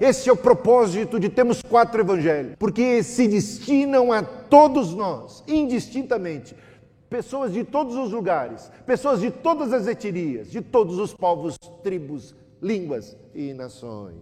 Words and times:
Esse 0.00 0.30
é 0.30 0.32
o 0.32 0.36
propósito 0.36 1.20
de 1.20 1.28
termos 1.28 1.60
quatro 1.60 2.00
evangelhos, 2.00 2.54
porque 2.58 3.02
se 3.02 3.28
destinam 3.28 4.10
a 4.10 4.22
todos 4.22 4.94
nós, 4.94 5.44
indistintamente, 5.46 6.56
pessoas 7.10 7.52
de 7.52 7.64
todos 7.64 7.96
os 7.96 8.10
lugares, 8.10 8.72
pessoas 8.86 9.20
de 9.20 9.30
todas 9.30 9.74
as 9.74 9.86
etnias, 9.86 10.50
de 10.50 10.62
todos 10.62 10.98
os 10.98 11.12
povos, 11.12 11.58
tribos, 11.82 12.34
línguas 12.62 13.14
e 13.34 13.52
nações. 13.52 14.16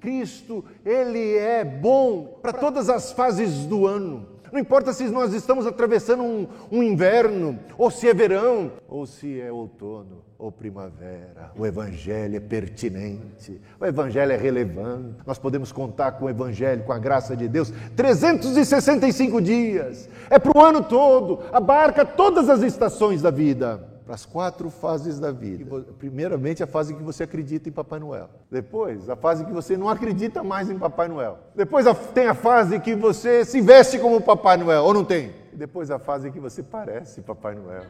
Cristo, 0.00 0.64
ele 0.84 1.36
é 1.36 1.64
bom 1.64 2.38
para 2.42 2.52
todas 2.52 2.88
as 2.88 3.12
fases 3.12 3.64
do 3.66 3.86
ano. 3.86 4.26
Não 4.52 4.60
importa 4.60 4.92
se 4.92 5.08
nós 5.08 5.32
estamos 5.32 5.66
atravessando 5.66 6.22
um, 6.22 6.46
um, 6.70 6.82
inverno, 6.82 7.58
ou 7.78 7.90
se 7.90 8.06
é 8.06 8.12
verão, 8.12 8.70
ou 8.86 9.06
se 9.06 9.40
é 9.40 9.50
outono 9.50 10.22
ou 10.38 10.52
primavera. 10.52 11.52
O 11.56 11.64
Evangelho 11.64 12.36
é 12.36 12.40
pertinente, 12.40 13.58
o 13.80 13.86
Evangelho 13.86 14.32
é 14.32 14.36
relevante. 14.36 15.16
Nós 15.24 15.38
podemos 15.38 15.72
contar 15.72 16.12
com 16.12 16.26
o 16.26 16.28
Evangelho, 16.30 16.82
com 16.84 16.92
a 16.92 16.98
graça 16.98 17.34
de 17.34 17.48
Deus, 17.48 17.72
365 17.96 19.40
dias. 19.40 20.06
É 20.28 20.38
para 20.38 20.58
o 20.58 20.60
ano 20.60 20.82
todo, 20.82 21.40
abarca 21.50 22.04
todas 22.04 22.50
as 22.50 22.60
estações 22.60 23.22
da 23.22 23.30
vida 23.30 23.91
para 24.04 24.14
as 24.14 24.26
quatro 24.26 24.68
fases 24.70 25.18
da 25.18 25.30
vida. 25.30 25.64
Primeiramente, 25.98 26.62
a 26.62 26.66
fase 26.66 26.94
que 26.94 27.02
você 27.02 27.22
acredita 27.22 27.68
em 27.68 27.72
Papai 27.72 28.00
Noel. 28.00 28.28
Depois, 28.50 29.08
a 29.08 29.16
fase 29.16 29.44
que 29.44 29.52
você 29.52 29.76
não 29.76 29.88
acredita 29.88 30.42
mais 30.42 30.68
em 30.68 30.78
Papai 30.78 31.08
Noel. 31.08 31.38
Depois, 31.54 31.86
tem 32.12 32.26
a 32.26 32.34
fase 32.34 32.80
que 32.80 32.94
você 32.94 33.44
se 33.44 33.60
veste 33.60 33.98
como 33.98 34.20
Papai 34.20 34.56
Noel, 34.56 34.84
ou 34.84 34.92
não 34.92 35.04
tem? 35.04 35.32
E 35.52 35.56
depois, 35.56 35.90
a 35.90 35.98
fase 35.98 36.30
que 36.30 36.40
você 36.40 36.62
parece 36.62 37.20
Papai 37.20 37.54
Noel. 37.54 37.84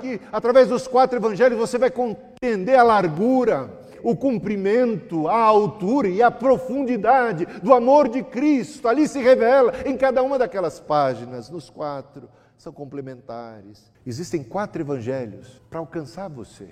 Que, 0.00 0.20
através 0.30 0.68
dos 0.68 0.86
quatro 0.86 1.18
evangelhos, 1.18 1.58
você 1.58 1.78
vai 1.78 1.90
compreender 1.90 2.76
a 2.76 2.82
largura, 2.82 3.70
o 4.02 4.14
comprimento, 4.14 5.26
a 5.26 5.40
altura 5.40 6.08
e 6.08 6.22
a 6.22 6.30
profundidade 6.30 7.46
do 7.62 7.72
amor 7.72 8.08
de 8.08 8.22
Cristo. 8.22 8.86
Ali 8.86 9.08
se 9.08 9.20
revela 9.20 9.72
em 9.84 9.96
cada 9.96 10.22
uma 10.22 10.38
daquelas 10.38 10.78
páginas, 10.78 11.50
nos 11.50 11.70
quatro 11.70 12.28
são 12.56 12.72
complementares. 12.72 13.90
Existem 14.06 14.42
quatro 14.42 14.82
evangelhos 14.82 15.60
para 15.68 15.78
alcançar 15.78 16.28
você, 16.28 16.68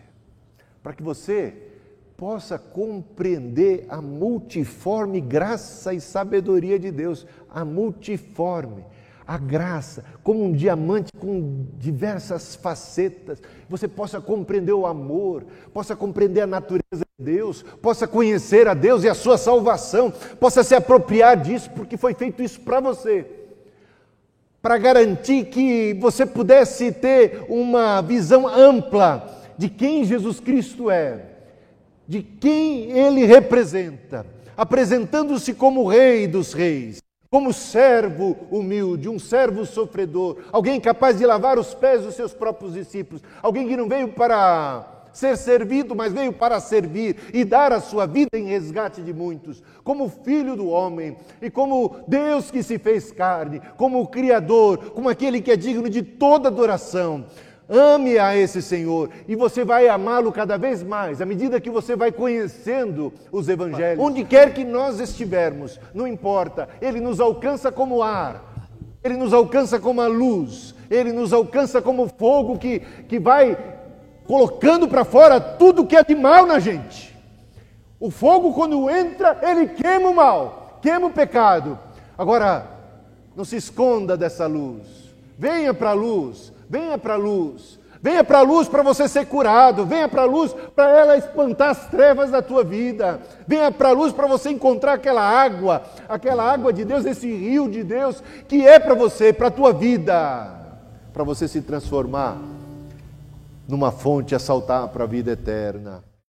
para 0.82 0.92
que 0.92 1.02
você 1.02 1.70
possa 2.16 2.58
compreender 2.58 3.84
a 3.88 4.00
multiforme 4.00 5.20
graça 5.20 5.92
e 5.92 6.00
sabedoria 6.00 6.78
de 6.78 6.90
Deus, 6.90 7.26
a 7.50 7.64
multiforme, 7.64 8.84
a 9.26 9.36
graça, 9.38 10.04
como 10.22 10.44
um 10.44 10.52
diamante 10.52 11.10
com 11.18 11.66
diversas 11.78 12.54
facetas, 12.54 13.42
você 13.68 13.88
possa 13.88 14.20
compreender 14.20 14.72
o 14.72 14.86
amor, 14.86 15.44
possa 15.72 15.96
compreender 15.96 16.42
a 16.42 16.46
natureza 16.46 17.04
de 17.18 17.24
Deus, 17.24 17.62
possa 17.62 18.06
conhecer 18.06 18.68
a 18.68 18.74
Deus 18.74 19.04
e 19.04 19.08
a 19.08 19.14
sua 19.14 19.38
salvação, 19.38 20.12
possa 20.38 20.62
se 20.62 20.74
apropriar 20.74 21.36
disso, 21.36 21.70
porque 21.70 21.96
foi 21.96 22.14
feito 22.14 22.42
isso 22.42 22.60
para 22.60 22.80
você 22.80 23.41
para 24.62 24.78
garantir 24.78 25.46
que 25.46 25.92
você 25.94 26.24
pudesse 26.24 26.92
ter 26.92 27.44
uma 27.48 28.00
visão 28.00 28.46
ampla 28.46 29.42
de 29.58 29.68
quem 29.68 30.04
Jesus 30.04 30.38
Cristo 30.38 30.88
é, 30.88 31.24
de 32.06 32.22
quem 32.22 32.92
ele 32.92 33.26
representa, 33.26 34.24
apresentando-se 34.56 35.52
como 35.52 35.88
Rei 35.88 36.28
dos 36.28 36.52
Reis, 36.52 37.02
como 37.28 37.52
servo 37.52 38.36
humilde, 38.50 39.08
um 39.08 39.18
servo 39.18 39.66
sofredor, 39.66 40.36
alguém 40.52 40.78
capaz 40.78 41.18
de 41.18 41.26
lavar 41.26 41.58
os 41.58 41.74
pés 41.74 42.02
dos 42.02 42.14
seus 42.14 42.32
próprios 42.32 42.74
discípulos, 42.74 43.22
alguém 43.42 43.66
que 43.66 43.76
não 43.76 43.88
veio 43.88 44.08
para 44.08 45.01
ser 45.12 45.36
servido, 45.36 45.94
mas 45.94 46.12
veio 46.12 46.32
para 46.32 46.60
servir 46.60 47.16
e 47.32 47.44
dar 47.44 47.72
a 47.72 47.80
sua 47.80 48.06
vida 48.06 48.30
em 48.34 48.46
resgate 48.46 49.02
de 49.02 49.12
muitos, 49.12 49.62
como 49.84 50.08
filho 50.08 50.56
do 50.56 50.68
homem 50.68 51.16
e 51.40 51.50
como 51.50 51.96
Deus 52.08 52.50
que 52.50 52.62
se 52.62 52.78
fez 52.78 53.12
carne, 53.12 53.60
como 53.76 54.00
o 54.00 54.06
Criador, 54.06 54.92
como 54.92 55.08
aquele 55.08 55.40
que 55.40 55.50
é 55.50 55.56
digno 55.56 55.88
de 55.88 56.02
toda 56.02 56.48
adoração. 56.48 57.26
Ame 57.68 58.18
a 58.18 58.36
esse 58.36 58.60
Senhor 58.60 59.08
e 59.26 59.36
você 59.36 59.64
vai 59.64 59.88
amá-lo 59.88 60.32
cada 60.32 60.58
vez 60.58 60.82
mais, 60.82 61.22
à 61.22 61.26
medida 61.26 61.60
que 61.60 61.70
você 61.70 61.96
vai 61.96 62.12
conhecendo 62.12 63.12
os 63.30 63.48
evangelhos. 63.48 64.04
Onde 64.04 64.24
quer 64.24 64.52
que 64.52 64.64
nós 64.64 65.00
estivermos, 65.00 65.80
não 65.94 66.06
importa, 66.06 66.68
ele 66.80 67.00
nos 67.00 67.20
alcança 67.20 67.72
como 67.72 68.02
ar, 68.02 68.68
ele 69.02 69.16
nos 69.16 69.32
alcança 69.32 69.78
como 69.80 70.00
a 70.00 70.06
luz, 70.06 70.74
ele 70.90 71.12
nos 71.12 71.32
alcança 71.32 71.80
como 71.80 72.08
fogo 72.08 72.58
que, 72.58 72.80
que 73.08 73.18
vai 73.18 73.56
colocando 74.26 74.88
para 74.88 75.04
fora 75.04 75.40
tudo 75.40 75.86
que 75.86 75.96
é 75.96 76.02
de 76.02 76.14
mal 76.14 76.46
na 76.46 76.58
gente. 76.58 77.16
O 77.98 78.10
fogo, 78.10 78.52
quando 78.52 78.90
entra, 78.90 79.38
ele 79.42 79.68
queima 79.68 80.08
o 80.08 80.14
mal, 80.14 80.78
queima 80.82 81.06
o 81.06 81.12
pecado. 81.12 81.78
Agora, 82.18 82.66
não 83.36 83.44
se 83.44 83.56
esconda 83.56 84.16
dessa 84.16 84.46
luz. 84.46 84.82
Venha 85.38 85.72
para 85.72 85.90
a 85.90 85.94
luz, 85.94 86.52
venha 86.68 86.98
para 86.98 87.14
a 87.14 87.16
luz. 87.16 87.80
Venha 88.02 88.24
para 88.24 88.40
a 88.40 88.42
luz 88.42 88.66
para 88.66 88.82
você 88.82 89.06
ser 89.06 89.26
curado. 89.26 89.86
Venha 89.86 90.08
para 90.08 90.22
a 90.22 90.24
luz 90.26 90.52
para 90.74 90.90
ela 90.90 91.16
espantar 91.16 91.70
as 91.70 91.86
trevas 91.86 92.32
da 92.32 92.42
tua 92.42 92.64
vida. 92.64 93.20
Venha 93.46 93.70
para 93.70 93.90
a 93.90 93.92
luz 93.92 94.12
para 94.12 94.26
você 94.26 94.50
encontrar 94.50 94.94
aquela 94.94 95.22
água, 95.22 95.84
aquela 96.08 96.42
água 96.42 96.72
de 96.72 96.84
Deus, 96.84 97.04
esse 97.04 97.32
rio 97.32 97.68
de 97.68 97.84
Deus 97.84 98.20
que 98.48 98.66
é 98.66 98.80
para 98.80 98.94
você, 98.94 99.32
para 99.32 99.46
a 99.46 99.52
tua 99.52 99.72
vida, 99.72 100.52
para 101.12 101.22
você 101.22 101.46
se 101.46 101.62
transformar 101.62 102.38
numa 103.72 103.90
fonte 103.90 104.34
a 104.34 104.38
saltar 104.38 104.88
para 104.88 105.04
a 105.04 105.06
vida 105.06 105.32
eterna. 105.32 106.04